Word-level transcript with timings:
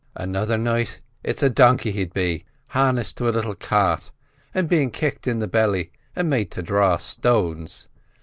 Another 0.15 0.57
night 0.57 0.99
it's 1.23 1.43
a 1.43 1.49
dunkey 1.51 1.91
he'd 1.91 2.11
be, 2.11 2.43
harnessed 2.69 3.17
to 3.17 3.29
a 3.29 3.29
little 3.29 3.53
cart, 3.53 4.11
an' 4.51 4.65
bein' 4.65 4.89
kicked 4.89 5.27
in 5.27 5.37
the 5.37 5.47
belly 5.47 5.91
and 6.15 6.27
made 6.27 6.49
to 6.49 6.63
draw 6.63 6.97
stones. 6.97 7.87